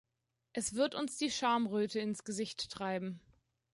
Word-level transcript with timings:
Es 0.53 0.73
wird 0.73 0.95
uns 0.95 1.19
die 1.19 1.29
Schamröte 1.29 1.99
ins 1.99 2.23
Gesicht 2.23 2.71
treiben. 2.71 3.21